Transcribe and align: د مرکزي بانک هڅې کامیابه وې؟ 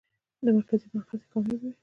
د 0.43 0.45
مرکزي 0.57 0.85
بانک 0.91 1.07
هڅې 1.11 1.27
کامیابه 1.31 1.67
وې؟ 1.69 1.71